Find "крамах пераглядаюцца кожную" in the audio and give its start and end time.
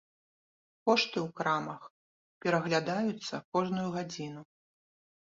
1.39-3.85